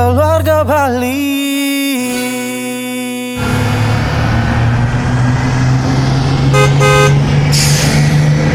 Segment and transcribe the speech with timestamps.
[0.00, 1.28] keluarga Bali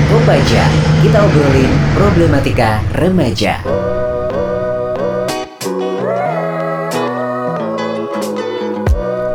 [0.10, 0.64] Kopaja,
[1.06, 3.62] kita obrolin problematika remaja.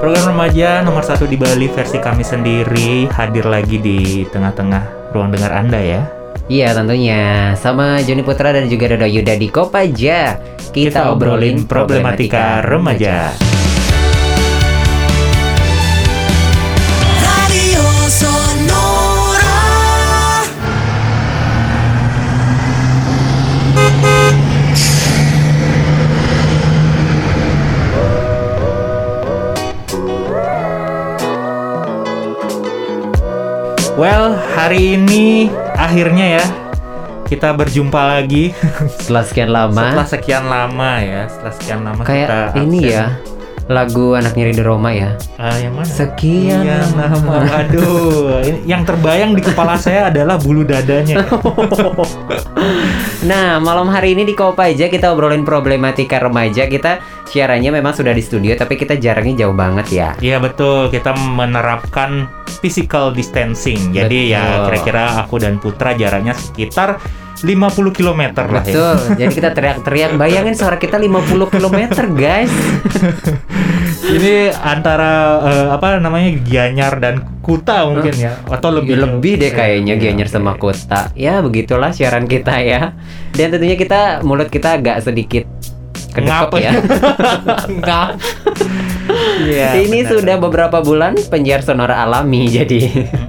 [0.02, 5.54] Program remaja nomor satu di Bali versi kami sendiri hadir lagi di tengah-tengah ruang dengar
[5.54, 6.19] Anda ya.
[6.50, 7.54] Iya tentunya.
[7.54, 10.34] Sama Joni Putra dan juga Dodo Yuda di Kopaja.
[10.74, 13.30] Kita obrolin problematika remaja.
[17.22, 19.62] Radio Sonora.
[33.94, 35.46] Well, hari ini
[35.80, 36.44] akhirnya ya
[37.30, 38.50] kita berjumpa lagi
[38.98, 41.22] Setelah sekian lama setelah sekian lama ya.
[41.30, 42.92] Setelah sekian lama kayak kita ini absen.
[42.92, 43.06] ya
[43.70, 45.14] lagu anak nyeri di Roma ya.
[45.38, 45.86] Ah, yang mana?
[45.86, 47.38] Sekian Iya, lama.
[47.54, 51.22] Aduh, yang terbayang di kepala saya adalah bulu dadanya.
[53.20, 56.64] Nah, malam hari ini di Kopaja kita obrolin problematika remaja.
[56.64, 56.98] Kita
[57.30, 60.08] siarannya memang sudah di studio tapi kita jaraknya jauh banget ya.
[60.18, 62.26] Iya betul, kita menerapkan
[62.58, 63.94] physical distancing.
[63.94, 66.98] Jadi ya kira-kira aku dan Putra jaraknya sekitar
[67.40, 68.74] 50 km lah ya.
[68.74, 68.96] Betul.
[69.20, 70.10] Jadi kita teriak-teriak.
[70.20, 71.78] Bayangin suara kita 50 km,
[72.12, 72.52] guys.
[74.00, 79.94] Ini antara eh, apa namanya Gianyar dan Kuta mungkin ya atau lebih lebih deh kayaknya
[79.96, 81.14] Iya, Gianyar sama Kota.
[81.14, 82.96] Ya, begitulah siaran kita ya.
[83.32, 85.46] Dan tentunya kita mulut kita agak sedikit
[86.12, 86.50] Ngap.
[86.56, 86.72] ya.
[87.80, 88.08] Ngap.
[89.40, 90.10] Iya, Ini benar.
[90.12, 92.78] sudah beberapa bulan penyiar sonora alami jadi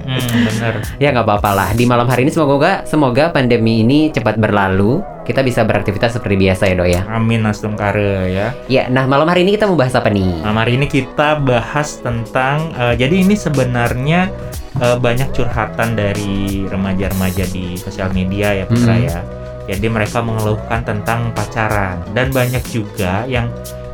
[0.02, 0.74] Mm, bener.
[0.96, 1.68] ya nggak apa-apa lah.
[1.72, 5.00] Di malam hari ini semoga semoga pandemi ini cepat berlalu.
[5.22, 7.02] Kita bisa beraktivitas seperti biasa ya, Dok ya.
[7.08, 8.52] Amin Nasdem Kare ya.
[8.66, 10.42] Ya, nah malam hari ini kita mau bahas apa nih?
[10.42, 14.28] Nah, hari ini kita bahas tentang eh, jadi ini sebenarnya
[14.76, 19.06] eh, banyak curhatan dari remaja-remaja di sosial media ya Putra Hmm.
[19.06, 19.18] ya.
[19.70, 23.46] Jadi mereka mengeluhkan tentang pacaran dan banyak juga yang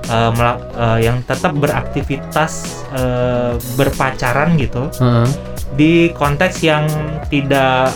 [0.08, 5.28] mela- eh, yang tetap beraktivitas eh, berpacaran gitu Heeh.
[5.76, 6.88] di konteks yang
[7.28, 7.92] tidak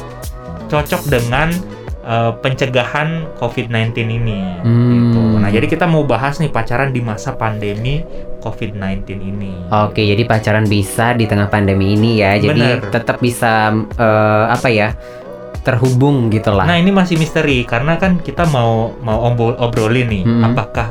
[0.68, 1.48] cocok dengan
[2.02, 4.40] eh, pencegahan COVID-19 ini.
[4.60, 4.90] Hmm.
[4.92, 5.20] Gitu.
[5.38, 8.02] Nah, jadi kita mau bahas nih pacaran di masa pandemi
[8.42, 9.70] COVID-19 ini.
[9.70, 12.34] Oke, jadi pacaran bisa di tengah pandemi ini ya.
[12.36, 12.90] Jadi Bener.
[12.90, 14.92] tetap bisa eh, apa ya?
[15.62, 16.66] Terhubung gitu lah.
[16.66, 20.42] Nah, ini masih misteri karena kan kita mau mau obrol- obrolin nih, Hmm.
[20.44, 20.90] apakah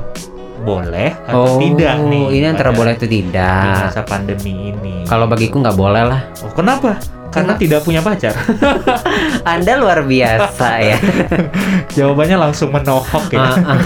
[0.61, 2.23] boleh atau tidak nih?
[2.23, 3.91] Oh, ini antara boleh atau di tidak.
[3.91, 5.03] masa pandemi ini.
[5.03, 6.21] Kalau bagiku nggak boleh lah.
[6.45, 7.01] Oh, kenapa?
[7.31, 8.35] Karena tidak punya pacar.
[9.53, 10.97] Anda luar biasa ya.
[11.95, 13.39] Jawabannya langsung menohok ya.
[13.41, 13.79] Ah, ah.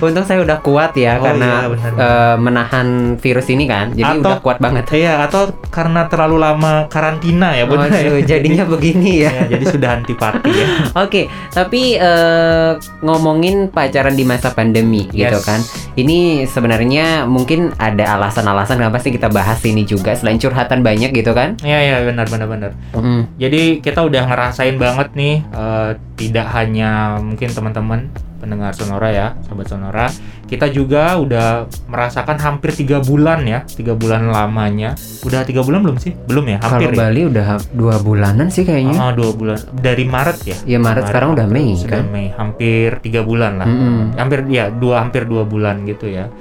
[0.00, 1.90] Untung saya udah kuat ya Oh, karena iya, benar.
[1.94, 3.90] eh, menahan virus ini kan.
[3.90, 4.84] Jadi Atau- udah kuat banget.
[5.00, 8.10] Iya, atau karena terlalu lama karantina ya, benar ya?
[8.10, 9.30] Waduh, jadinya begini ya.
[9.32, 10.66] Ya, jadi sudah antipati ya.
[10.98, 12.70] Oke, tapi eh,
[13.00, 15.46] ngomongin pacaran di masa pandemi gitu Yes.
[15.46, 15.62] kan.
[15.94, 21.32] Ini sebenarnya mungkin ada alasan-alasan kenapa sih kita bahas ini juga selain curhatan banyak gitu
[21.32, 21.56] kan.
[21.62, 22.70] Iya, iya, benar benar benar.
[22.90, 23.22] Mm.
[23.38, 28.10] Jadi kita udah ngerasain banget nih, eh, tidak hanya mungkin teman-teman
[28.40, 30.06] pendengar Sonora ya, sahabat Sonora,
[30.48, 34.96] kita juga udah merasakan hampir tiga bulan ya, tiga bulan lamanya.
[35.22, 36.16] Udah tiga bulan belum sih?
[36.24, 36.98] Belum ya, Kalau hampir ya.
[37.04, 37.46] Bali udah
[37.76, 38.96] dua bulanan sih kayaknya.
[38.96, 40.56] Ah, dua bulan dari Maret ya.
[40.64, 42.08] Ya, Maret sekarang udah Mei, sudah kan?
[42.08, 43.68] Mei, hampir tiga bulan lah.
[43.68, 44.16] Mm-mm.
[44.16, 46.32] Hampir ya dua hampir dua bulan gitu ya.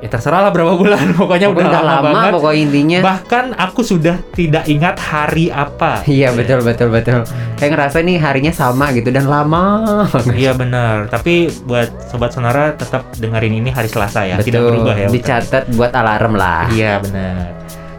[0.00, 2.32] Ya terserah lah berapa bulan, pokoknya Pokoknya udah lama, banget.
[2.40, 2.98] pokoknya intinya.
[3.04, 6.00] Bahkan aku sudah tidak ingat hari apa.
[6.08, 7.20] Iya betul betul betul.
[7.60, 10.08] Kayak ngerasa nih harinya sama gitu dan lama.
[10.32, 14.72] Iya benar, tapi buat sobat sonara tetap dengerin ini hari Selasa ya, tidak Betul.
[14.80, 15.08] berubah ya.
[15.12, 15.16] Bukan?
[15.20, 16.64] Dicatat buat alarm lah.
[16.72, 17.44] Iya benar.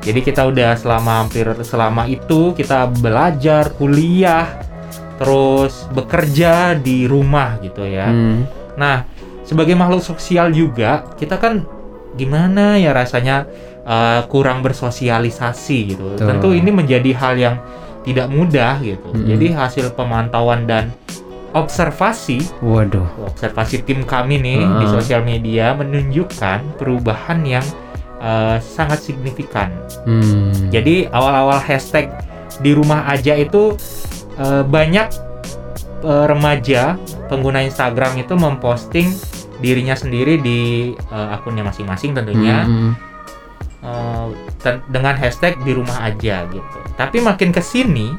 [0.02, 4.50] Jadi kita udah selama hampir selama itu kita belajar, kuliah,
[5.22, 8.10] terus bekerja di rumah gitu ya.
[8.10, 8.50] Hmm.
[8.74, 9.06] Nah,
[9.46, 11.62] sebagai makhluk sosial juga kita kan
[12.16, 13.48] gimana ya rasanya
[13.88, 16.16] uh, kurang bersosialisasi gitu.
[16.16, 16.28] Betul.
[16.28, 17.56] Tentu ini menjadi hal yang
[18.02, 19.10] tidak mudah gitu.
[19.14, 19.30] Mm-mm.
[19.30, 20.90] Jadi hasil pemantauan dan
[21.52, 23.28] observasi Waduh.
[23.28, 24.80] observasi tim kami nih Ah.
[24.80, 27.66] di sosial media menunjukkan perubahan yang
[28.24, 29.70] uh, sangat signifikan.
[30.08, 30.72] Hmm.
[30.72, 32.08] Jadi awal-awal hashtag
[32.64, 33.76] di rumah aja itu
[34.40, 35.12] uh, banyak
[36.08, 36.96] uh, remaja
[37.28, 39.12] pengguna Instagram itu memposting
[39.62, 40.60] dirinya sendiri di
[40.92, 42.92] eh, akunnya masing-masing tentunya Hmm.
[43.82, 44.28] eh,
[44.58, 46.78] ten- dengan hashtag di rumah aja gitu.
[46.94, 48.10] Tapi makin ke sini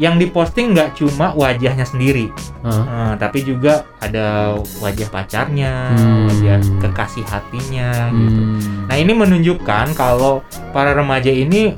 [0.00, 2.32] yang diposting nggak cuma wajahnya sendiri,
[2.64, 2.72] Oh.
[2.72, 6.24] eh, tapi juga ada wajah pacarnya, Hmm.
[6.24, 8.42] wajah kekasih hatinya gitu.
[8.48, 8.88] Hmm.
[8.88, 10.40] Nah ini menunjukkan kalau
[10.72, 11.76] para remaja ini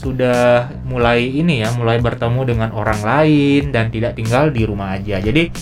[0.00, 5.20] sudah mulai ini ya, mulai bertemu dengan orang lain dan tidak tinggal di rumah aja.
[5.20, 5.52] Jadi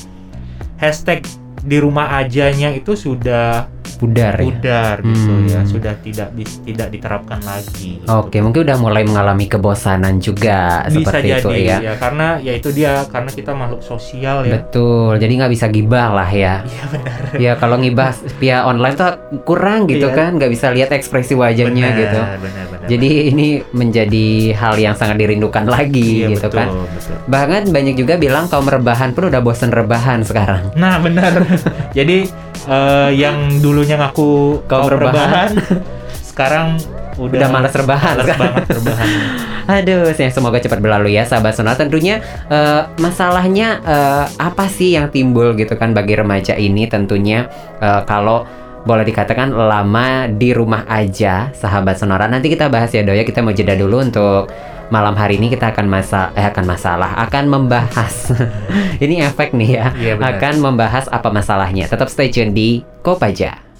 [0.81, 1.29] hashtag
[1.61, 4.45] di rumah ajanya itu sudah pudar ya.
[4.45, 5.47] pudar gitu Hmm.
[5.47, 7.99] ya, sudah tidak bis- tidak diterapkan lagi.
[7.99, 8.07] gitu.
[8.09, 11.79] Oke, mungkin udah mulai mengalami kebosanan juga Bisa seperti jadi itu ya.
[11.81, 14.59] ya, karena ya itu dia karena kita makhluk sosial ya.
[14.59, 16.55] Betul, jadi nggak bisa gibah lah ya.
[16.63, 17.19] Iya benar.
[17.41, 19.11] Ya kalau ngibah via online tuh
[19.41, 20.15] kurang gitu Iya.
[20.15, 22.21] kan, nggak bisa lihat ekspresi wajahnya Benar, gitu.
[22.21, 22.67] Benar, benar.
[22.83, 26.69] Jadi ini menjadi hal yang sangat dirindukan lagi iya, gitu betul, kan.
[26.91, 27.17] betul.
[27.25, 30.75] Bahkan banyak juga bilang kaum rebahan pun udah bosen rebahan sekarang.
[30.75, 31.39] Nah benar.
[31.99, 32.27] Jadi
[32.67, 35.55] eh, yang dulunya ngaku kaum rebahan.
[36.31, 36.81] sekarang
[37.21, 39.09] udah, Udah malas rebahan Malas banget rebahan.
[39.81, 41.79] Aduh, ya semoga cepat berlalu ya sahabat sonora.
[41.79, 47.47] Tentunya eh, masalahnya eh, apa sih yang timbul gitu kan bagi remaja ini tentunya
[47.79, 48.49] eh, kalau
[48.85, 52.27] boleh dikatakan lama di rumah aja sahabat sonora.
[52.27, 54.49] Nanti kita bahas ya Doya, kita mau jeda dulu untuk
[54.91, 58.35] malam hari ini kita akan masa eh akan masalah akan membahas.
[59.05, 59.87] Ini efek nih ya.
[59.95, 60.37] Benar.
[60.37, 61.87] akan membahas apa masalahnya.
[61.87, 63.71] Tetap stay tune di Kopaja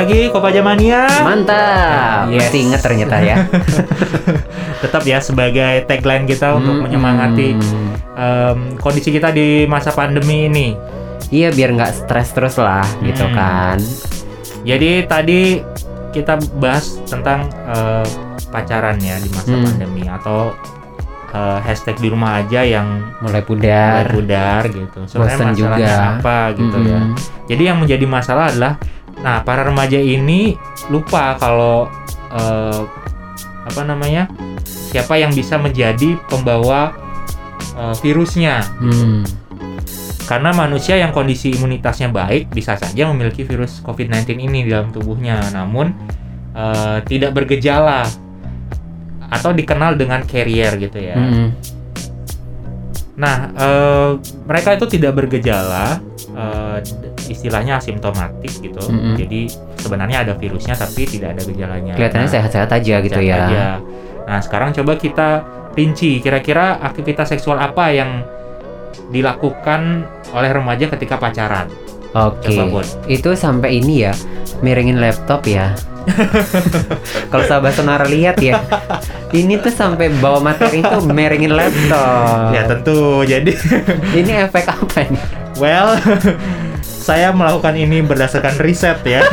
[0.00, 1.04] lagi Kopaja Mania.
[1.20, 2.48] mantap Yes.
[2.48, 3.36] masih inget ternyata ya
[4.82, 6.82] Tetap ya sebagai tagline kita untuk Hmm.
[6.82, 7.52] menyemangati
[8.12, 10.72] em, kondisi kita di masa pandemi ini.
[11.28, 13.34] Iya biar nggak stres terus lah gitu Hmm.
[13.34, 13.78] kan.
[14.62, 15.40] Jadi tadi
[16.10, 18.06] kita bahas tentang eh,
[18.48, 19.64] pacaran ya di masa Hmm.
[19.64, 20.56] pandemi atau
[21.30, 22.88] eh, hashtag di rumah aja yang
[23.20, 24.02] Mulai mulai pudar.
[24.10, 24.98] pudar gitu.
[25.06, 26.10] Sebenarnya Bosen masalahnya juga.
[26.18, 26.98] apa gitu ya.
[26.98, 27.14] Mm-mm.
[27.46, 28.72] Jadi yang menjadi masalah adalah,
[29.20, 30.56] nah para remaja ini
[30.88, 31.92] lupa kalau
[32.32, 32.82] eh,
[33.66, 34.26] apa namanya
[34.64, 36.96] siapa yang bisa menjadi pembawa
[37.78, 38.64] eh, virusnya.
[38.80, 39.22] Hmm.
[40.30, 45.50] Karena manusia yang kondisi imunitasnya baik bisa saja memiliki virus COVID-19 ini di dalam tubuhnya,
[45.50, 45.90] namun
[46.54, 48.06] eh, tidak bergejala
[49.30, 51.14] atau dikenal dengan carrier gitu ya.
[51.18, 51.48] Mm-mm.
[53.18, 54.10] Nah, eh,
[54.46, 55.98] mereka itu tidak bergejala,
[56.34, 56.76] eh,
[57.30, 58.82] istilahnya asimptomatik gitu.
[58.90, 59.14] Mm-mm.
[59.14, 59.46] Jadi
[59.78, 61.92] sebenarnya ada virusnya tapi tidak ada gejalanya.
[61.94, 63.38] Kelihatannya Nah, sehat-sehat aja gitu sehat ya.
[63.46, 63.64] aja.
[64.26, 65.28] Nah, sekarang coba kita
[65.72, 68.26] rinci kira-kira aktivitas seksual apa yang
[69.08, 71.70] dilakukan oleh remaja ketika pacaran.
[72.10, 72.58] Oke.
[72.58, 72.82] Bon.
[73.06, 74.12] Itu sampai ini ya,
[74.60, 75.70] miringin laptop ya.
[77.30, 78.58] Kalau sahabat sonara lihat ya,
[79.30, 82.50] ini tuh sampai bawa materi itu miringin laptop.
[82.50, 83.22] Ya tentu.
[83.22, 83.54] Jadi,
[84.10, 85.22] Ini efek apa nih?
[85.60, 85.94] well,
[87.10, 89.26] saya melakukan ini berdasarkan riset ya.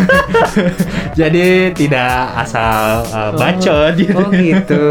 [1.20, 4.18] Jadi tidak asal uh, bacot gitu.
[4.18, 4.84] Oh gitu.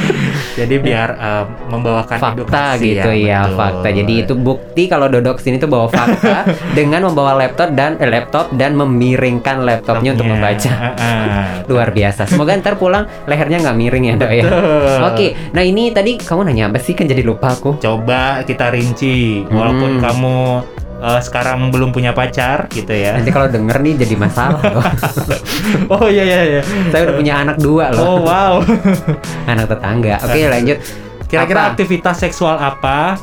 [0.58, 3.58] Jadi biar uh, membawakan fakta edukasi gitu ya, betul.
[3.58, 3.88] fakta.
[3.90, 6.46] Jadi itu bukti kalau Dodok sini tuh bawa fakta
[6.78, 10.70] dengan membawa laptop dan eh, laptop dan memiringkan laptopnya untuk membaca.
[10.70, 11.66] Heeh.
[11.70, 12.26] Luar biasa.
[12.26, 14.42] Semoga ntar pulang lehernya nggak miring ya, Dok ya.
[14.46, 14.98] Betul.
[15.10, 16.94] Oke, nah ini tadi kamu nanya apa sih?
[16.94, 17.78] Kan jadi lupa aku.
[17.78, 20.02] Coba kita rinci, walaupun Hmm.
[20.02, 20.36] kamu
[21.04, 23.20] uh, sekarang belum punya pacar gitu ya.
[23.20, 24.84] Nanti kalau denger nih jadi masalah loh.
[26.00, 26.62] oh iya iya iya.
[26.88, 28.54] Saya udah punya anak dua loh, Oh wow.
[29.52, 30.16] anak tetangga.
[30.24, 30.78] Oke, lanjut.
[31.28, 33.20] Kira-kira aktivitas seksual apa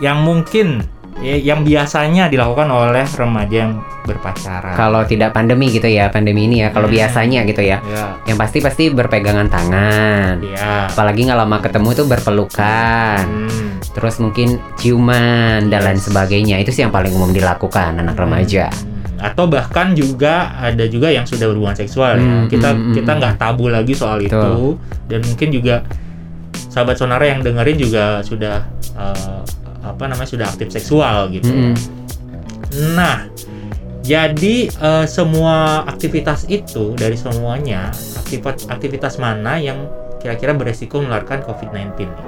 [0.00, 0.82] yang mungkin
[1.22, 4.74] yang biasanya dilakukan oleh remaja yang berpacaran?
[4.74, 6.74] Kalau tidak pandemi gitu ya, pandemi ini ya.
[6.74, 6.96] Kalau Hmm.
[6.98, 10.42] biasanya gitu ya, ya, yang pasti pasti berpegangan tangan.
[10.42, 10.90] ya.
[10.90, 13.22] Apalagi nggak lama ketemu tuh berpelukan.
[13.24, 13.78] Hmm.
[13.94, 16.58] Terus mungkin ciuman dan lain sebagainya.
[16.58, 18.68] Itu sih yang paling umum dilakukan anak remaja.
[19.14, 22.20] atau bahkan juga ada juga yang sudah berhubungan seksual ya.
[22.20, 23.18] Hmm, kita hmm, kita hmm.
[23.24, 24.36] nggak tabu lagi soal Betul.
[24.36, 24.52] itu
[25.08, 25.74] dan mungkin juga
[26.68, 29.40] sahabat sonara yang dengerin juga sudah eh,
[29.84, 31.46] apa namanya sudah aktif seksual gitu.
[31.46, 31.74] Mm-mm.
[32.92, 33.28] nah
[34.00, 37.88] jadi eh, semua aktivitas itu dari semuanya
[38.18, 39.86] aktivitas aktivitas mana yang
[40.18, 42.26] kira-kira beresiko menularkan COVID-19 nih?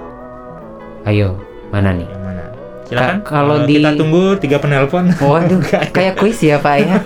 [1.04, 2.04] Ayo, mana nih?
[2.04, 2.44] yang mana
[2.84, 3.18] Silakan.
[3.18, 5.10] Ka- kalau Eh, di- kita tunggu tiga penelpon.
[5.12, 5.58] Waduh,
[5.96, 7.02] kayak kuis ya Pak ya.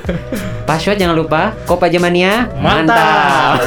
[0.63, 1.57] Password jangan lupa.
[1.65, 2.53] Kopa Jamania.
[2.55, 3.65] Mantap.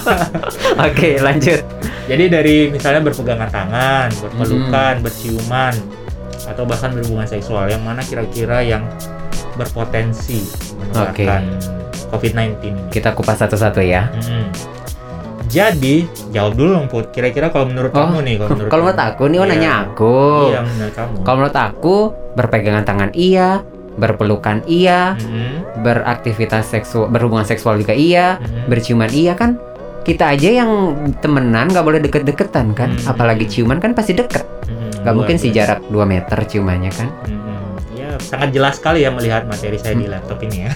[0.86, 1.60] Oke, lanjut.
[2.04, 5.02] Jadi dari misalnya berpegangan tangan, berpelukan, Hmm.
[5.02, 5.72] berciuman,
[6.46, 8.84] atau bahkan berhubungan seksual, yang mana kira-kira yang
[9.54, 10.40] berpotensi
[10.76, 11.42] menularkan
[12.08, 12.80] COVID-19 ini?
[12.88, 14.08] Kita kupas satu-satu ya.
[14.10, 14.48] Mm-mm.
[15.50, 17.10] Jadi jawab dulu dong Put.
[17.10, 19.50] Kira-kira kalau menurut Oh, kamu nih, kalau menurut Kalau menurut aku nih, oh Iya.
[19.50, 20.16] nanya aku.
[20.46, 21.14] Iya menurut kamu.
[21.20, 21.96] Kalau menurut aku,
[22.30, 23.48] berpegangan tangan iya,
[23.98, 25.82] berpelukan iya, Mm-mm.
[25.82, 28.70] beraktivitas seksual, berhubungan seksual juga iya, Mm-mm.
[28.70, 29.58] berciuman iya kan.
[30.00, 30.70] Kita aja yang
[31.18, 33.10] temenan nggak boleh deket-deketan kan, Hmm.
[33.10, 34.46] apalagi ciuman kan pasti deket.
[35.00, 35.02] Mm-mm.
[35.02, 37.08] Nggak mungkin sih jarak 2 meter ciumannya kan.
[37.24, 37.58] Mm-mm.
[37.90, 40.02] Ya sangat jelas sekali ya melihat materi saya Hmm.
[40.02, 40.72] di laptop ini ya.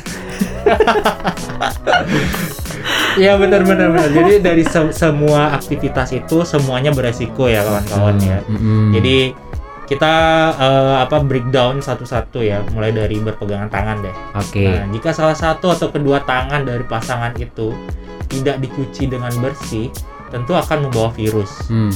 [3.17, 4.11] ya benar benar benar.
[4.11, 8.39] Jadi dari se- semua aktivitas itu semuanya beresiko ya kawan-kawan ya.
[8.49, 8.93] Mm-mm.
[8.93, 9.17] Jadi
[9.85, 10.15] kita
[10.57, 14.17] eh, apa breakdown satu-satu ya, mulai dari berpegangan tangan deh.
[14.35, 14.65] Oke.
[14.65, 17.77] Nah, jika salah satu atau kedua tangan dari pasangan itu
[18.27, 19.93] tidak dicuci dengan bersih,
[20.33, 21.69] tentu akan membawa virus.
[21.69, 21.93] Hmm.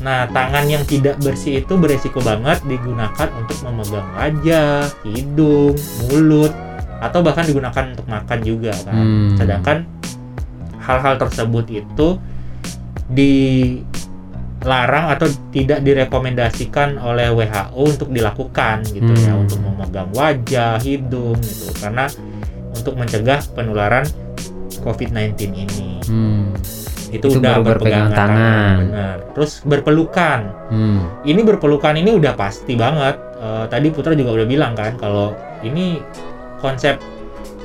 [0.00, 5.74] Nah, tangan yang tidak bersih itu beresiko banget digunakan untuk memegang wajah, hidung,
[6.06, 6.54] mulut,
[7.00, 8.94] atau bahkan digunakan untuk makan juga kan.
[8.94, 9.36] Hmm.
[9.36, 9.84] Sedangkan
[10.80, 12.08] hal-hal tersebut itu
[13.10, 19.42] dilarang atau tidak direkomendasikan oleh WHO untuk dilakukan gitu ya, Hmm.
[19.44, 22.06] untuk memegang wajah, hidung gitu karena
[22.72, 24.06] untuk mencegah penularan
[24.80, 26.00] COVID-19 ini.
[26.08, 26.56] Hmm.
[27.10, 28.76] Itu, Itu udah baru berpegangan berpegangan tangan.
[28.80, 29.16] benar.
[29.34, 30.40] Terus berpelukan.
[30.68, 31.00] Hmm.
[31.22, 33.16] Ini berpelukan ini udah pasti banget.
[33.36, 35.98] Eh, tadi Putra juga udah bilang kan kalau ini
[36.58, 37.02] konsep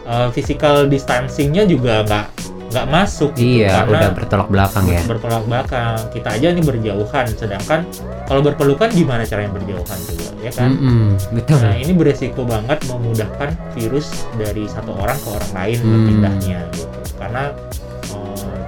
[0.03, 2.25] eh, physical distancingnya juga nggak
[2.65, 5.01] nggak masuk gitu Iya, karena udah bertolak belakang ya.
[5.05, 5.95] bertolak belakang.
[6.09, 7.87] Kita aja ini berjauhan, sedangkan
[8.25, 10.73] kalau berpelukan gimana caranya berjauhan juga, ya kan?
[10.73, 11.61] Mm-mm, betul.
[11.61, 15.91] Nah ini beresiko banget memudahkan virus dari satu orang ke orang lain Hmm.
[15.93, 16.87] berpindahnya gitu.
[17.15, 17.43] Karena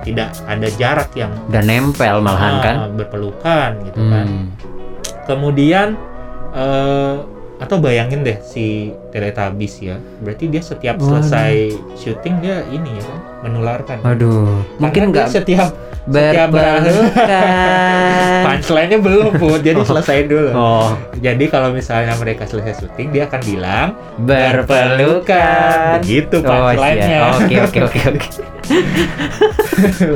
[0.07, 2.75] tidak ada jarak yang Udah nempel malahan ah, kan.
[2.95, 4.25] berpelukan gitu kan.
[4.27, 4.45] Hmm.
[5.27, 5.87] Kemudian
[6.55, 7.15] eh
[7.57, 9.97] atau bayangin deh si Teletubbies ya.
[10.21, 11.19] Berarti dia setiap Waduh.
[11.19, 11.53] selesai
[11.95, 13.97] syuting dia ini ya kan menularkan.
[14.01, 15.73] Waduh, mungkin nggak setiap
[16.07, 16.81] setiap berpelukan.
[18.47, 19.59] punchline-nya belum pun.
[19.59, 19.85] Jadi Oh.
[19.85, 20.49] selesaiin dulu.
[20.53, 23.87] Oh, Jadi kalau misalnya mereka selesai syuting dia akan bilang
[24.17, 25.99] berpelukan.
[25.99, 27.19] Begitu Oh, punchline-nya.
[27.35, 28.27] Oke, oke, oke, oke.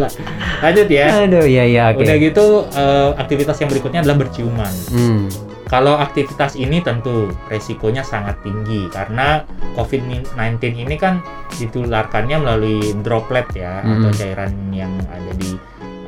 [0.64, 1.06] Lanjut ya.
[1.22, 2.02] Aduh, ya, ya, oke.
[2.02, 4.74] Udah gitu eh, aktivitas yang berikutnya adalah berciuman.
[4.90, 5.26] Hmm.
[5.72, 9.48] Kalau aktivitas ini tentu resikonya sangat tinggi karena
[9.80, 10.36] COVID-19
[10.75, 11.24] ini kan
[11.56, 13.92] ditularkannya melalui droplet ya Mm.
[13.96, 15.56] atau cairan yang ada di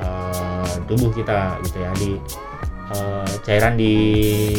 [0.04, 2.12] eh, tubuh kita gitu ya di
[2.92, 3.94] eh, cairan di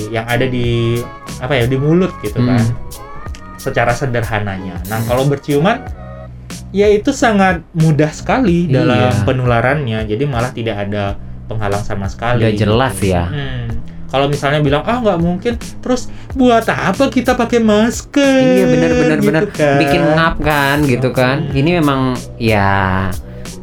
[0.08, 0.96] yang ada di
[1.36, 2.48] apa ya di mulut gitu Mm.
[2.48, 2.64] kan
[3.60, 4.80] secara sederhananya.
[4.88, 5.06] Nah Mm.
[5.06, 5.84] kalau berciuman
[6.72, 8.80] ya itu sangat mudah sekali Iya.
[8.80, 12.40] dalam penularannya jadi malah tidak ada penghalang sama sekali.
[12.40, 13.12] Udah jelas gitu.
[13.12, 13.28] ya.
[13.28, 13.83] Hmm.
[14.06, 18.22] Kalau misalnya bilang ah nggak mungkin, terus buat apa kita pakai masker?
[18.38, 19.44] Iya, bener, bener, Gitu bener.
[19.48, 19.76] kan.
[19.76, 21.36] Bikin ngap kan, gitu kan.
[21.44, 21.56] Hmm.
[21.56, 22.00] Ini memang
[22.36, 23.10] ya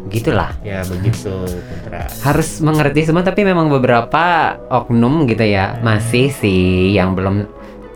[0.08, 0.52] gitulah.
[0.60, 2.04] Ya begitu, Putra.
[2.22, 4.24] harus mengerti semua tapi memang beberapa
[4.70, 5.84] oknum gitu ya Hmm.
[5.86, 7.48] masih sih yang belum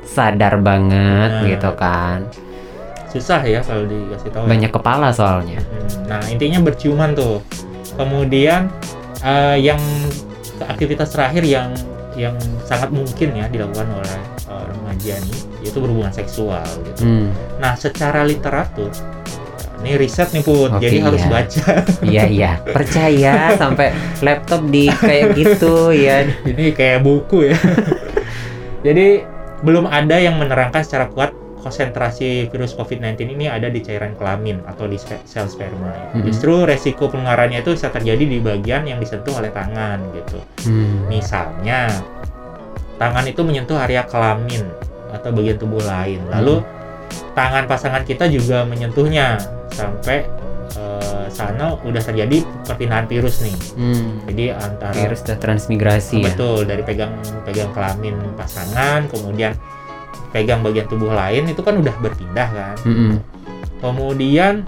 [0.05, 1.43] sadar banget Nah.
[1.45, 2.23] gitu kan
[3.05, 4.43] Susah ya kalau dikasih tahu.
[4.43, 4.49] ya.
[4.49, 7.43] banyak kepala soalnya Hmm, Nah intinya berciuman tuh.
[7.93, 8.71] Kemudian
[9.21, 9.79] eh, yang
[10.61, 11.71] aktivitas terakhir yang
[12.15, 17.03] yang sangat mungkin ya dilakukan oleh eh, remaja nih yaitu berhubungan seksual gitu.
[17.03, 17.27] hmm.
[17.59, 18.91] Nah secara literatur
[19.85, 21.29] ini riset nih put, Oke, jadi harus iya.
[21.29, 21.71] baca.
[22.09, 23.93] iya iya percaya sampai
[24.25, 27.57] laptop di kayak gitu ya Ini kayak buku ya.
[28.85, 29.21] Jadi
[29.61, 31.33] belum ada yang menerangkan secara kuat
[31.65, 36.13] konsentrasi virus COVID-19 ini ada di cairan kelamin atau di sel sperma.
[36.13, 36.21] Mhm.
[36.29, 40.37] Justru resiko penularannya itu bisa terjadi di bagian yang disentuh oleh tangan gitu.
[40.69, 41.09] hmm.
[41.09, 41.89] Misalnya
[43.01, 44.61] tangan itu menyentuh area kelamin
[45.09, 46.21] atau bagian tubuh lain.
[46.29, 46.61] Lalu
[47.33, 49.41] tangan pasangan kita juga menyentuhnya
[49.73, 50.21] sampai
[50.77, 53.57] eh, sana udah terjadi perpindahan virus nih.
[53.73, 54.21] Hmm.
[54.29, 59.57] Jadi antara virus udah transmigrasi ya Betul, dari pegang pegang kelamin pasangan, kemudian
[60.35, 62.75] pegang bagian tubuh lain itu kan udah berpindah kan.
[62.83, 63.23] Mm-mm.
[63.79, 64.67] Kemudian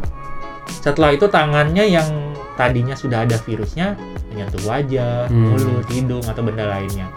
[0.79, 2.07] setelah itu tangannya yang
[2.55, 3.99] tadinya sudah ada virusnya
[4.31, 5.51] menyentuh wajah, Hmm.
[5.51, 7.11] mulut, hidung atau benda lainnya.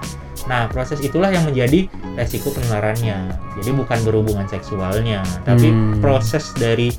[0.51, 1.87] Nah, proses itulah yang menjadi
[2.19, 3.31] resiko penularannya.
[3.61, 6.03] Jadi bukan berhubungan seksualnya, tapi Hmm.
[6.03, 6.91] proses dari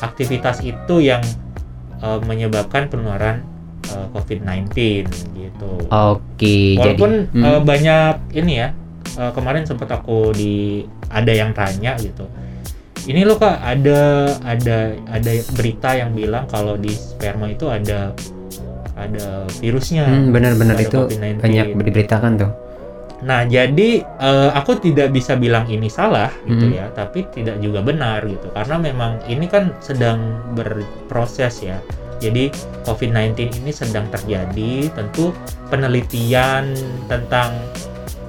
[0.00, 1.20] aktivitas itu yang
[1.96, 3.40] eh, menyebabkan penularan
[3.88, 4.68] eh, COVID-19
[5.32, 5.72] gitu.
[5.88, 7.40] oke jadi Walaupun hmm.
[7.40, 8.68] eh, banyak ini ya
[9.16, 12.24] eh, kemarin sempat aku di ada yang tanya gitu
[13.06, 14.00] ini loh kak ada
[14.42, 18.10] ada ada berita yang bilang kalau di sperma itu ada
[18.96, 21.38] ada virusnya Hmm, benar-benar itu COVID-19.
[21.38, 22.50] banyak diberitakan tuh.
[23.22, 26.76] Nah, jadi eh, aku tidak bisa bilang ini salah gitu Hmm.
[26.76, 28.48] ya, tapi tidak juga benar gitu.
[28.52, 30.18] Karena memang ini kan sedang
[30.52, 31.76] berproses ya.
[32.18, 32.48] Jadi
[32.88, 35.36] COVID-19 ini sedang terjadi, tentu
[35.68, 36.72] penelitian
[37.06, 37.52] tentang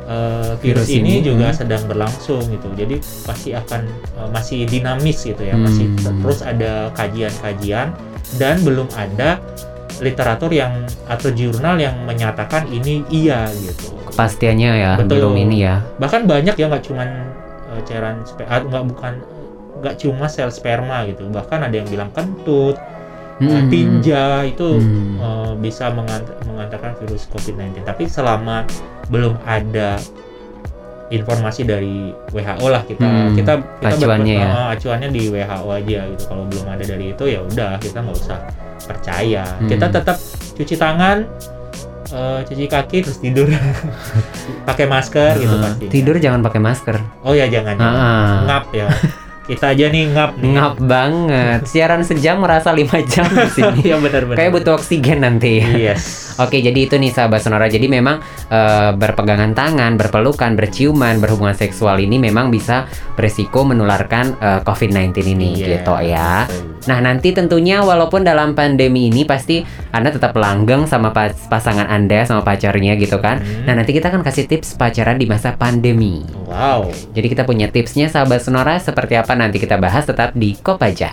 [0.07, 1.57] eh, virus, Virus ini, ini, juga hmm.
[1.59, 2.67] sedang berlangsung gitu.
[2.73, 2.95] Jadi
[3.27, 6.23] pasti akan eh, masih dinamis gitu ya, masih Hmm.
[6.23, 7.91] terus ada kajian-kajian
[8.39, 9.39] dan belum ada
[9.99, 15.19] literatur yang atau jurnal yang menyatakan ini iya gitu Kepastiannya ya Betul.
[15.19, 15.81] belum ini ya.
[15.97, 17.09] bahkan banyak ya nggak cuman
[17.73, 19.13] uh, cairan spe- ah, nggak bukan
[19.81, 22.96] nggak cuma sel sperma gitu bahkan ada yang bilang kentut uh,
[23.37, 23.69] Hmm.
[23.69, 25.13] tinja itu Hmm.
[25.17, 28.65] uh, bisa mengant- mengantarkan virus COVID-19 tapi selama
[29.07, 30.01] belum ada
[31.07, 34.47] informasi dari WHO lah kita Hmm, kita kita acuannya ya.
[34.47, 38.17] uh, acuannya di WHO aja gitu kalau belum ada dari itu ya udah kita nggak
[38.17, 38.39] usah
[38.81, 39.69] percaya Hmm.
[39.69, 40.17] kita tetap
[40.51, 41.17] cuci tangan
[42.09, 43.47] uh, cuci kaki terus tidur
[44.67, 46.95] pakai masker gitu Ah, pasti tidur jangan pakai masker.
[47.21, 47.95] Oh ya jangan, jangan.
[47.95, 48.37] Ah.
[48.45, 48.87] ngap ya.
[49.47, 50.53] Kita aja nih ngap nih.
[50.59, 51.59] Ngap banget.
[51.63, 53.79] Siaran sejam merasa lima jam di sini.
[53.87, 54.35] Iya benar-benar.
[54.35, 55.63] Kayak butuh oksigen nanti.
[55.63, 56.26] Yes.
[56.37, 57.65] Oke, jadi itu nih sahabat sonora.
[57.65, 64.59] Jadi memang eh, berpegangan tangan, berpelukan, berciuman, berhubungan seksual ini memang bisa beresiko menularkan eh,
[64.61, 66.45] COVID-19 ini Iya, gitu ya.
[66.87, 69.59] Nah, nanti tentunya walaupun dalam pandemi ini pasti
[69.91, 73.43] Anda tetap langgeng sama pas- pasangan Anda sama pacarnya gitu kan.
[73.43, 73.67] Hmm.
[73.67, 76.23] Nah, nanti kita akan kasih tips pacaran di masa pandemi.
[76.47, 76.87] Wow.
[77.11, 81.11] Jadi kita punya tipsnya sahabat sonora seperti apa nanti kita bahas tetap di Kopaja.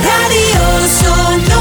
[0.00, 1.57] Radio Sonora.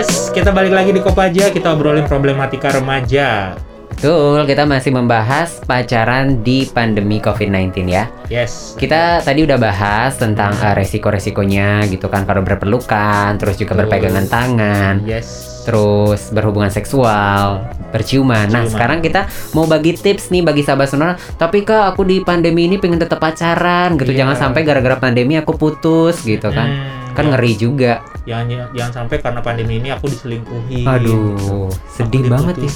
[0.00, 3.52] Yes, kita balik lagi di Kopaja, kita obrolin problematika remaja.
[3.92, 8.08] Betul, kita masih membahas pacaran di pandemi COVID-19 ya.
[8.32, 8.80] Yes.
[8.80, 13.92] Kita tadi udah bahas tentang eh, resiko-resikonya gitu kan kalau berpelukan, terus juga Betul.
[13.92, 15.60] berpegangan tangan, Yes.
[15.68, 18.48] terus berhubungan seksual, berciuman.
[18.48, 18.72] Nah, Ciuman.
[18.72, 21.12] sekarang kita mau bagi tips nih bagi sahabat sonora.
[21.36, 24.16] Tapi kak, aku di pandemi ini pengen tetap pacaran gitu.
[24.16, 24.24] Iya.
[24.24, 26.68] Jangan sampai gara-gara pandemi aku putus gitu kan.
[26.72, 28.00] Hmm, Kan jangan- ngeri juga.
[28.30, 30.86] Jangan jangan sampai karena pandemi ini aku diselingkuhi.
[30.86, 32.70] Aduh, sedih Aku banget ya.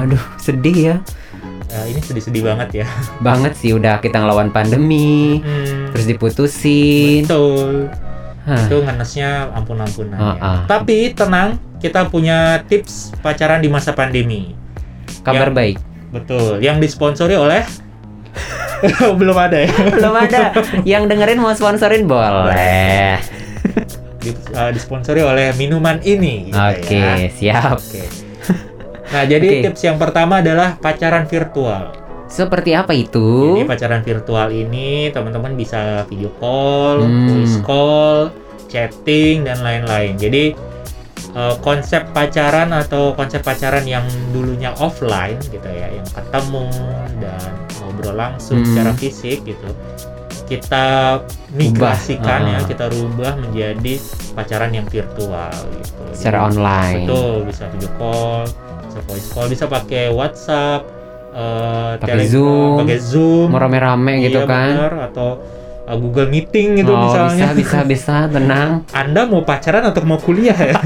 [0.00, 0.96] Aduh, sedih ya.
[1.68, 2.86] Ya, ini sedih-sedih banget ya.
[3.20, 7.26] Banget sih udah kita ngelawan pandemi, Hmm, terus diputusin.
[7.26, 7.92] betul.
[8.44, 8.60] Hah.
[8.60, 10.20] itu ngenesnya ampun-ampunan.
[10.20, 10.58] Ah, ah.
[10.64, 14.52] Tapi tenang, kita punya tips pacaran di masa pandemi.
[15.20, 15.76] Kabar Yang- baik.
[16.12, 17.64] Betul, yang disponsori oleh
[19.18, 19.72] belum ada ya.
[19.90, 20.52] Belum ada.
[20.84, 23.16] Yang dengerin mau sponsorin boleh.
[24.24, 27.28] Di, uh, disponsori oleh minuman ini gitu Oke, ya.
[27.28, 27.76] siap.
[27.76, 28.02] Oke.
[29.04, 29.62] Nah, jadi Oke.
[29.68, 31.92] tips yang pertama adalah pacaran virtual.
[32.24, 33.52] Seperti apa itu?
[33.54, 37.28] Jadi pacaran virtual ini teman-teman bisa video call, Hmm.
[37.30, 38.32] voice call,
[38.66, 40.16] chatting dan lain-lain.
[40.16, 40.56] Jadi
[41.34, 46.70] eh, konsep pacaran atau konsep pacaran yang dulunya offline gitu ya, yang ketemu
[47.18, 48.66] dan ngobrol langsung Hmm.
[48.70, 49.66] secara fisik gitu.
[50.44, 50.84] Kita
[51.50, 52.62] migrasikan ya, Ah.
[52.62, 53.96] kita rubah menjadi
[54.32, 56.02] pacaran yang virtual gitu.
[56.12, 57.02] Secara Jadi, online.
[57.02, 58.42] Betul, bisa video call,
[58.84, 60.80] bisa voice call, bisa pakai WhatsApp,
[61.32, 64.70] eh, Pakai Telegram, Zoom, pakai Zoom, Mau rame-rame gitu Iya, kan?
[64.70, 64.94] bener.
[65.08, 65.28] atau
[65.84, 67.34] uh, Google Meeting gitu oh, misalnya.
[67.34, 68.84] bisa bisa bisa tenang.
[69.00, 70.76] Anda mau pacaran atau mau kuliah ya?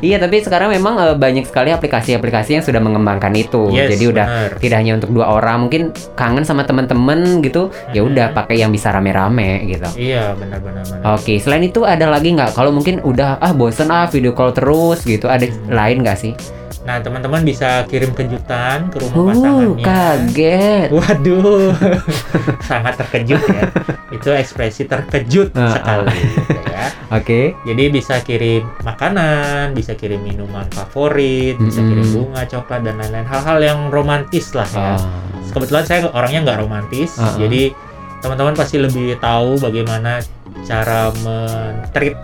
[0.00, 3.68] Iya, tapi sekarang memang eh, banyak sekali aplikasi-aplikasi yang sudah mengembangkan itu.
[3.70, 4.50] Yes, Jadi udah bener.
[4.58, 5.82] tidak hanya untuk dua orang, mungkin
[6.14, 9.20] kangen sama teman-teman gitu, ya udah pakai yang bisa rame-rame
[9.66, 9.88] gitu.
[9.94, 10.82] iya, benar-benar.
[10.82, 11.14] benar.
[11.14, 12.52] Oke, selain itu ada lagi nggak?
[12.52, 15.68] Kalau mungkin udah ah bosen ah video call terus gitu, ada Hmm.
[15.68, 16.32] lain nggak sih?
[16.80, 19.84] Nah, teman-teman bisa kirim kejutan ke rumah Uh, pasangannya.
[19.84, 20.88] kaget.
[20.90, 21.76] Waduh,
[22.64, 23.68] sangat terkejut ya.
[24.08, 25.76] Itu ekspresi terkejut ah.
[25.76, 26.84] sekali gitu ya.
[27.10, 27.40] Oke.
[27.62, 31.90] Jadi bisa kirim makanan, bisa kirim minuman favorit, bisa Mm-mm.
[31.90, 34.94] kirim bunga, coklat dan lain-lain hal-hal yang romantis lah ya.
[34.94, 35.02] Oh.
[35.50, 37.36] Kebetulan saya orangnya nggak romantis, Uh-uh.
[37.36, 37.74] jadi
[38.20, 40.20] teman-teman pasti lebih tahu bagaimana
[40.62, 42.16] cara men-treat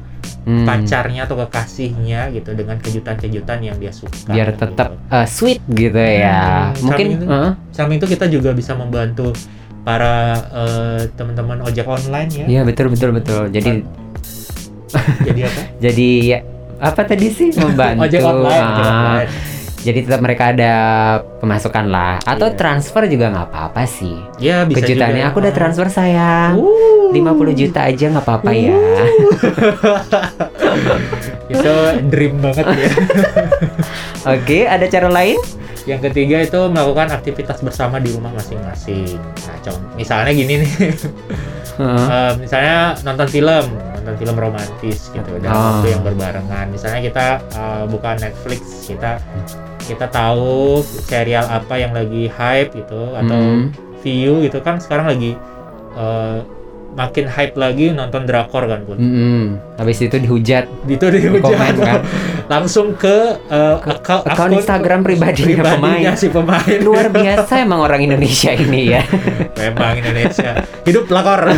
[0.43, 0.63] Hmm.
[0.63, 4.31] pacarnya atau kekasihnya gitu dengan kejutan-kejutan yang dia suka.
[4.31, 4.63] biar gitu.
[4.63, 6.71] tetap uh, sweet gitu ya.
[6.71, 9.35] Hmm, Mungkin samping itu- uh, Samping itu kita juga bisa membantu
[9.83, 10.15] para
[10.47, 12.47] eh, teman-teman ojek online ya.
[12.47, 13.51] Iya betul betul betul.
[13.51, 13.83] Jadi
[15.21, 15.61] Jadi apa?
[15.85, 16.39] jadi ya,
[16.79, 18.03] apa tadi sih membantu?
[18.05, 18.67] ojek online.
[18.67, 19.31] ojek Ah, online.
[19.79, 20.73] Jadi tetap mereka ada
[21.39, 22.53] pemasukan lah atau Iya.
[22.53, 24.19] transfer juga nggak apa-apa sih.
[24.37, 25.31] Ya bisa Kejutannya juga.
[25.31, 26.59] aku udah transfer sayang.
[26.59, 27.15] Uh.
[27.15, 28.75] 50 juta aja nggak apa-apa ya.
[31.47, 31.71] itu
[32.05, 32.91] dream banget ya.
[34.27, 35.39] Oke, ada cara lain?
[35.87, 39.17] Yang ketiga itu melakukan aktivitas bersama di rumah masing-masing.
[39.17, 40.73] Nah, contoh misalnya gini nih.
[41.77, 45.65] Eh, misalnya nonton film, nonton film romantis gitu dalam Oh.
[45.77, 46.73] waktu yang berbarengan.
[46.73, 49.21] Misalnya kita eh, buka Netflix, kita
[49.85, 53.77] kita tahu serial apa yang lagi hype gitu atau Hmm.
[54.01, 55.37] view gitu kan sekarang lagi
[55.95, 56.39] eh,
[56.97, 58.97] makin hype lagi nonton drakor kan pun.
[58.97, 59.61] Mm-mm.
[59.77, 62.01] Habis itu dihujat Itu dihujat komen kan.
[62.53, 66.17] langsung ke, eh, akun, akun Instagram pribadinya pribadinya pemain.
[66.17, 66.79] si pemain.
[66.81, 69.05] Luar biasa emang orang Indonesia ini ya.
[69.61, 70.65] Memang Indonesia.
[70.89, 71.53] Hidup pelakor.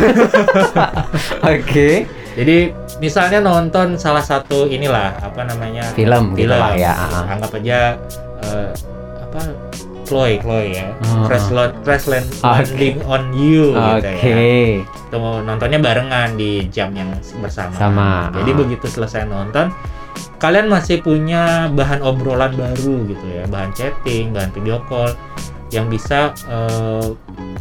[1.47, 2.03] Oke.
[2.35, 2.57] Jadi
[2.99, 6.93] misalnya nonton salah satu inilah apa namanya Film gitu lah ya.
[7.31, 7.95] Anggap aja
[8.43, 8.69] eh,
[9.23, 9.68] apa
[10.09, 10.89] Chloe, Chloe ya.
[11.05, 11.29] Oh.
[11.29, 12.49] Crash, Lo- Crash Land- Oke.
[12.65, 14.01] Landing on You Oke.
[14.01, 14.37] gitu ya.
[14.81, 17.77] Itu nontonnya barengan di jam yang bersama.
[17.77, 18.11] Sama.
[18.33, 18.57] Jadi Ah.
[18.57, 19.69] begitu selesai nonton,
[20.35, 25.13] kalian masih punya bahan obrolan baru gitu ya, bahan chatting, bahan video call
[25.69, 27.07] yang bisa eh,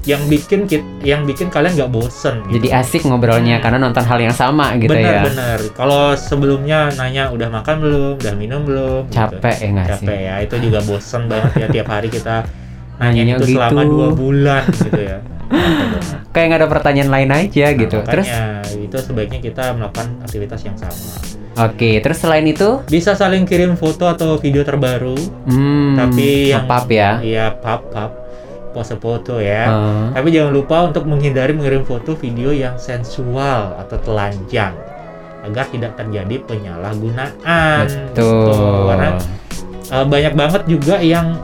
[0.09, 2.41] yang bikin kit- yang bikin kalian nggak bosen.
[2.49, 2.61] Gitu.
[2.61, 5.21] Jadi asik ngobrolnya karena nonton hal yang sama gitu ya.
[5.27, 5.61] Bener-bener.
[5.77, 9.17] Kalau sebelumnya nanya udah makan belum, udah minum belum, gitu.
[9.21, 10.07] Capek ya nggak sih?
[10.09, 10.35] capek ya.
[10.41, 12.49] Itu juga bosen banget ya tiap hari kita
[13.01, 13.93] nanya itu selama gitu.
[13.93, 15.19] dua bulan gitu ya.
[16.35, 17.99] Kayak nggak ada pertanyaan lain aja Nah, gitu.
[18.05, 21.38] Terus makanya itu sebaiknya kita melakukan aktivitas yang sama.
[21.61, 26.87] Oke, terus selain itu Bisa saling kirim foto atau video terbaru, hmm, tapi yang nge-pub
[26.89, 27.11] ya.
[27.19, 28.13] Iya, pap pap
[28.69, 29.65] pose foto ya.
[29.67, 30.05] Heeh.
[30.15, 34.77] Tapi jangan lupa untuk menghindari mengirim foto video yang sensual atau telanjang
[35.41, 37.87] agar tidak terjadi penyalahgunaan.
[37.89, 38.29] gitu.
[38.29, 38.87] Betul.
[38.93, 39.11] Karena
[39.89, 41.41] uh, banyak banget juga yang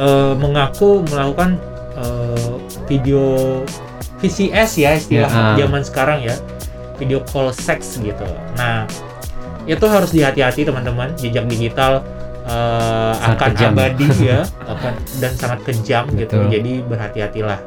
[0.00, 1.60] uh, mengaku melakukan
[1.94, 2.56] uh,
[2.88, 3.60] video
[4.18, 5.66] VCS ya istilah Ya.
[5.66, 6.34] zaman sekarang ya,
[6.96, 8.22] video call seks gitu.
[8.56, 8.86] Nah,
[9.64, 11.12] itu harus dihati-hati teman-teman.
[11.14, 12.02] Jejak digital
[12.44, 13.70] uh, Sangat akan kejam.
[13.72, 16.36] abadi ya, akan dan sangat kejam gitu.
[16.48, 17.58] Jadi berhati-hatilah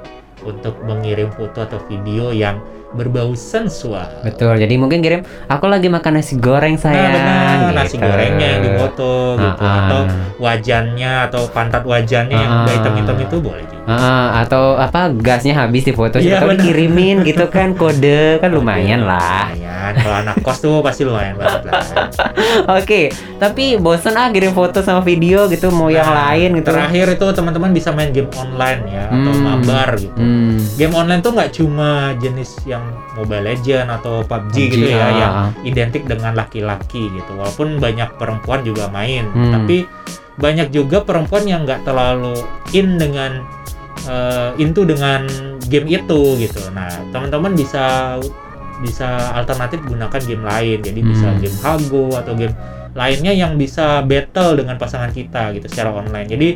[0.45, 2.61] untuk mengirim foto atau video yang
[2.93, 4.07] berbau sensual.
[4.23, 4.55] Betul.
[4.55, 7.11] Jadi mungkin kirim aku lagi makan nasi goreng sayang.
[7.11, 7.19] Nah,
[7.67, 7.73] benar.
[7.75, 8.05] Nasi gitu.
[8.05, 9.79] gorengnya yang dipoto gitu Ah, ah.
[9.83, 10.01] atau
[10.39, 12.77] wajannya atau pantat wajannya yang Ah, udah ah.
[12.79, 16.59] hitam-hitam itu boleh Heeh, atau apa gasnya habis di foto Iya, siapa tahu benar.
[16.59, 19.49] dikirimin gitu kan kode kan lumayan lah.
[19.51, 19.93] Lumayan.
[19.95, 21.85] Kalau anak kos tuh pasti lumayan banget lah.
[22.77, 23.01] Oke,
[23.37, 26.67] tapi bosen ah kirim foto sama video gitu mau yang Nah, lain gitu.
[26.67, 29.43] Terakhir itu teman-teman bisa main game online ya atau Hmm.
[29.43, 30.17] mabar gitu.
[30.17, 30.57] Hmm.
[30.73, 32.81] Game online tuh nggak cuma jenis yang
[33.13, 35.11] Mobile Legend atau PUBG, PUBG, gitu ya ah.
[35.13, 37.31] yang identik dengan laki-laki gitu.
[37.31, 39.53] Walaupun banyak perempuan juga main, Hmm.
[39.53, 39.85] tapi
[40.35, 42.35] banyak juga perempuan yang nggak terlalu
[42.71, 43.45] in dengan
[44.05, 45.25] eh, into dengan
[45.65, 46.61] game itu gitu.
[46.71, 48.15] Nah, teman-teman bisa
[48.83, 50.79] bisa alternatif gunakan game lain.
[50.83, 51.39] Jadi bisa Hmm.
[51.39, 52.53] game Hago atau game
[52.95, 56.27] lainnya yang bisa battle dengan pasangan kita gitu secara online.
[56.27, 56.49] Jadi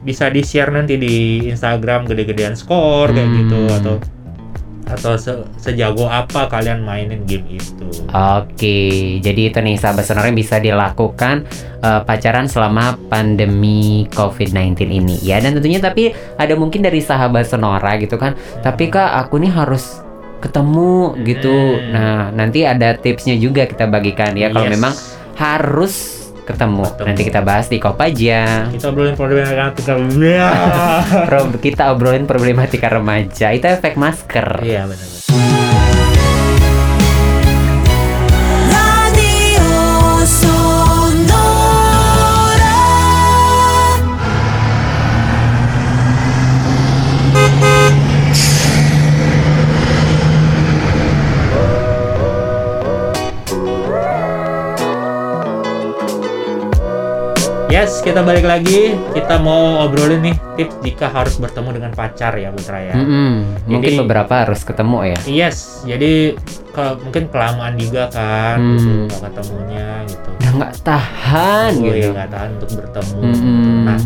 [0.00, 3.38] bisa di-share nanti di Instagram gede-gedean skor kayak Hmm.
[3.44, 3.94] gitu atau
[4.90, 7.86] atau se- sejago apa kalian mainin game itu.
[8.10, 8.78] Oke,
[9.22, 11.46] jadi itu nih sahabat sonora yang bisa dilakukan
[11.78, 15.38] eh, pacaran selama pandemi COVID-19 ini ya.
[15.38, 18.34] Dan tentunya tapi ada mungkin dari sahabat sonora gitu kan.
[18.60, 20.02] Tapi kak aku nih harus
[20.40, 21.52] ketemu gitu.
[21.52, 21.92] Hmm.
[21.92, 24.50] Nah nanti ada tipsnya juga kita bagikan ya.
[24.50, 24.74] Kalau Yes.
[24.74, 24.94] memang
[25.36, 25.94] harus
[26.50, 26.82] ketemu.
[26.84, 27.06] Ketemu.
[27.06, 28.40] Nanti kita bahas di Kopaja.
[28.70, 29.94] kita obrolin problematika
[31.26, 33.54] Pro- kita obrolin problematika remaja.
[33.54, 34.60] Itu efek masker.
[34.60, 35.69] Iya benar.
[57.70, 58.98] Yes, kita balik lagi.
[59.14, 62.98] Kita mau obrolin nih tips jika harus bertemu dengan pacar ya Putra ya.
[62.98, 63.62] Mm-mm.
[63.64, 65.18] Mungkin Jadi- beberapa harus ketemu ya.
[65.24, 65.56] Yes,
[65.86, 66.34] jadi
[66.68, 68.74] ke- mungkin kelamaan juga kan Hmm.
[68.74, 70.28] gitu nggak ketemunya gitu.
[70.34, 71.94] Udah nggak tahan Oh gitu.
[71.96, 73.18] ya nggak tahan untuk bertemu.
[73.22, 73.74] Mm-mm.
[73.86, 73.98] Nah,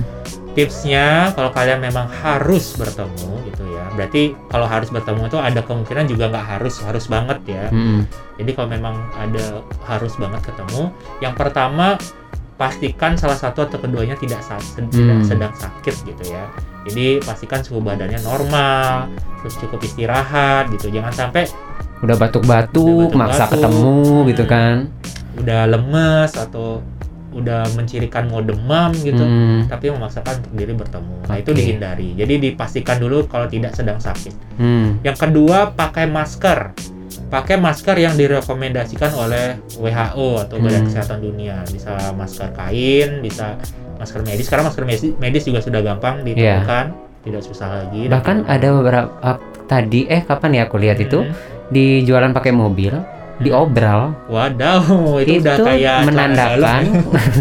[0.53, 3.85] tipsnya kalau kalian memang harus bertemu gitu ya.
[3.97, 7.73] Berarti kalau harus bertemu itu ada kemungkinan juga nggak harus harus banget ya.
[7.73, 8.05] Mm-mm.
[8.37, 11.97] Jadi kalau memang ada harus banget ketemu, yang pertama
[12.55, 15.27] pastikan salah satu atau keduanya tidak sed- tidak Hmm.
[15.27, 16.47] sedang sakit gitu ya.
[16.85, 20.89] Jadi pastikan suhu badannya normal, terus cukup istirahat gitu.
[20.89, 21.49] Jangan sampai
[22.01, 23.51] Udah batuk-batuk, maksa batuk-batuk.
[23.51, 24.53] ketemu gitu Hmm.
[24.53, 24.77] kan.
[25.35, 26.79] udah lemes atau
[27.33, 32.39] udah mencirikan mau demam gitu Hmm, tapi memaksakan untuk diri bertemu nah itu dihindari jadi
[32.39, 36.71] dipastikan dulu kalau tidak sedang sakit hmm, yang kedua pakai masker
[37.35, 40.89] pakai masker yang direkomendasikan oleh WHO atau Badan Hmm.
[40.89, 41.57] Kesehatan Dunia.
[41.67, 43.59] Bisa masker kain bisa
[43.99, 46.95] masker medis sekarang masker medis, medis juga sudah gampang ditemukan
[47.27, 48.07] tidak susah lagi.
[48.07, 49.11] Bahkan ada beberapa
[49.67, 51.27] tadi eh kapan ya aku lihat itu?
[51.27, 51.35] Hmm.
[51.73, 52.93] di jualan pakai mobil
[53.37, 54.85] diobral Wadaw,
[55.27, 56.83] itu, udah kayak menandakan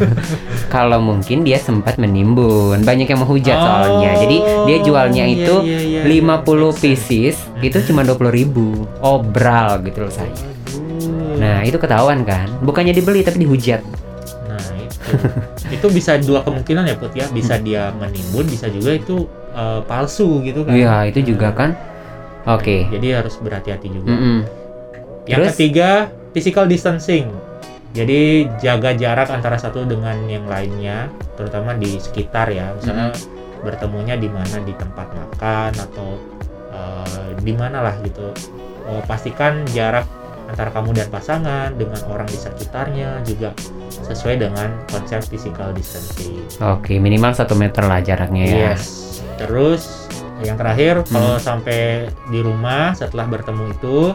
[0.73, 5.79] kalau mungkin dia sempat menimbun banyak yang menghujat soalnya jadi dia jualnya Oh, itu iya,
[5.79, 6.69] iya, iya, 50 iya.
[6.73, 11.37] Pieces itu cuma 20.000 ribu obral gitu loh saya Waduh.
[11.37, 13.81] nah itu ketahuan kan bukannya dibeli tapi dihujat
[14.43, 15.13] Nah, itu.
[15.69, 17.25] itu bisa dua kemungkinan ya, Put ya.
[17.27, 20.73] Bisa dia menimbun, bisa juga itu eh, palsu gitu kan.
[20.73, 21.73] iya itu juga kan
[22.45, 24.09] oke Jadi harus berhati-hati juga.
[24.09, 24.62] Mm-mm.
[25.25, 25.51] Yang Terus?
[25.55, 25.89] ketiga,
[26.35, 27.31] physical distancing.
[27.93, 32.73] Jadi jaga jarak antara satu dengan yang lainnya, terutama di sekitar ya.
[32.73, 33.13] Misalnya
[33.61, 36.17] bertemunya di mana di tempat makan atau
[36.73, 38.33] eh, di mana lah gitu.
[38.89, 40.09] Eh, pastikan jarak
[40.49, 43.55] antara kamu dan pasangan dengan orang di sekitarnya juga
[43.89, 46.35] sesuai dengan konsep physical distancing.
[46.59, 48.83] oke minimal satu meter lah jaraknya ya Yes.
[49.39, 50.05] Terus
[50.43, 54.13] yang terakhir kalau sampai di rumah setelah bertemu itu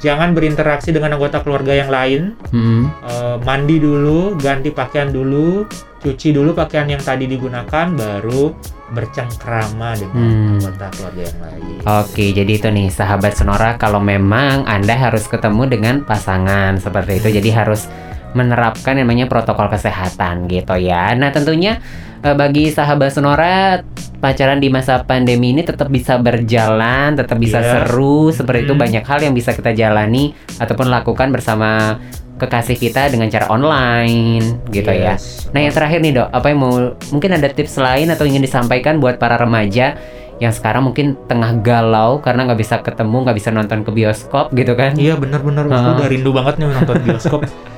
[0.00, 2.34] jangan berinteraksi dengan anggota keluarga yang lain.
[2.50, 2.88] Mm-mm.
[3.04, 5.68] Eh, mandi dulu, ganti pakaian dulu,
[6.00, 8.56] cuci dulu pakaian yang tadi digunakan, baru
[8.90, 10.58] bercengkrama dengan Hmm.
[10.58, 11.76] anggota keluarga yang lain.
[11.86, 17.38] Oke, jadi itu nih sahabat Sonora kalau memang Anda harus ketemu dengan pasangan seperti itu,
[17.38, 17.86] jadi harus
[18.32, 21.12] menerapkan yang namanya protokol kesehatan gitu ya.
[21.12, 21.82] Nah, tentunya
[22.20, 23.80] eh, bagi sahabat Sonora
[24.16, 27.70] pacaran di masa pandemi ini tetap bisa berjalan, tetap bisa Iya.
[27.88, 31.96] seru seperti itu banyak hal yang bisa kita jalani ataupun lakukan bersama
[32.36, 35.16] kekasih kita dengan cara online gitu ya.
[35.16, 35.48] Yes.
[35.50, 36.72] Nah yang terakhir nih dok, apa yang mau
[37.10, 39.96] mungkin ada tips lain atau ingin disampaikan buat para remaja
[40.36, 44.72] yang sekarang mungkin tengah galau karena nggak bisa ketemu, nggak bisa nonton ke bioskop gitu
[44.72, 44.96] kan?
[44.96, 45.96] Iya benar-benar aku Ah.
[45.96, 47.40] udah rindu banget nih nonton bioskop.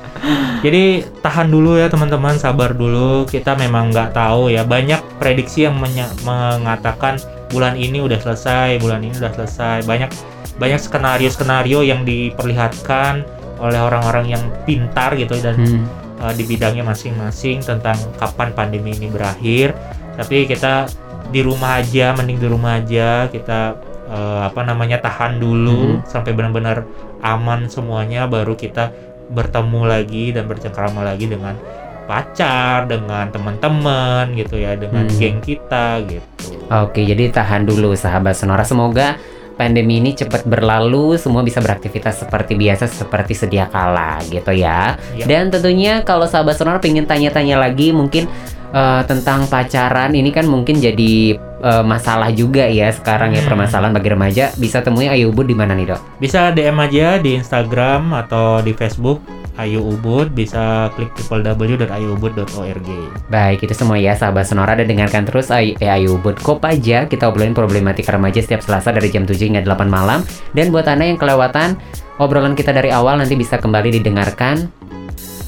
[0.63, 3.27] Jadi tahan dulu ya teman-teman, sabar dulu.
[3.27, 4.63] Kita memang nggak tahu ya.
[4.63, 5.75] Banyak prediksi yang
[6.23, 7.19] mengatakan
[7.51, 9.83] bulan ini udah selesai, bulan ini udah selesai.
[9.83, 10.09] Banyak
[10.55, 13.25] banyak skenario-skenario yang diperlihatkan
[13.59, 15.83] oleh orang-orang yang pintar gitu dan Hmm.
[16.21, 19.73] uh, di bidangnya masing-masing tentang kapan pandemi ini berakhir.
[20.15, 20.87] Tapi kita
[21.33, 23.27] di rumah aja, mending di rumah aja.
[23.27, 23.75] Kita
[24.07, 26.85] uh, apa namanya tahan dulu sampai benar-benar
[27.23, 28.93] aman semuanya, baru kita
[29.33, 31.57] bertemu lagi dan bercengkrama lagi dengan
[32.03, 35.17] pacar, dengan teman-teman gitu ya, dengan Hmm.
[35.17, 36.59] geng kita gitu.
[36.69, 38.67] Oke, jadi tahan dulu sahabat Sonora.
[38.67, 39.15] Semoga
[39.55, 44.97] pandemi ini cepat berlalu, semua bisa beraktivitas seperti biasa, seperti sedia kala gitu ya.
[45.15, 45.25] Ya.
[45.25, 48.27] Dan tentunya kalau sahabat Sonora pengen tanya-tanya lagi mungkin
[48.73, 53.55] eh, tentang pacaran ini kan mungkin jadi eh, masalah juga ya sekarang ya Hmm.
[53.55, 54.51] permasalahan bagi remaja.
[54.59, 56.01] Bisa temui Ayu Ubud di mana nih dok?
[56.19, 62.89] Bisa DM aja di Instagram atau di Facebook Ayu Ubud, bisa klik www.ayuubud.org.
[63.29, 67.05] Baik, itu semua ya sahabat Sonora dan dengarkan terus Ayu, eh, Ayu Ubud Kop aja
[67.05, 70.25] kita obrolin problematika remaja setiap Selasa dari jam 7 hingga 8 malam
[70.57, 71.77] dan buat Anda yang kelewatan
[72.17, 74.69] obrolan kita dari awal nanti bisa kembali didengarkan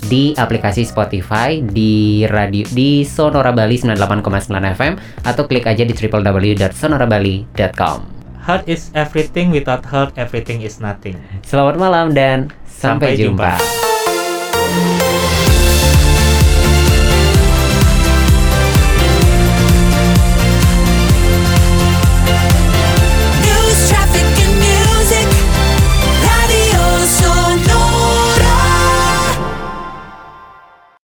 [0.06, 4.94] di aplikasi Spotify di radio di Sonora Bali 98,9 FM
[5.26, 8.00] atau klik aja di www.sonorabali.com.
[8.46, 11.18] Health is everything, without health everything is nothing.
[11.42, 13.58] Selamat malam dan sampai, Sampai jumpa.
[13.58, 13.95] jumpa.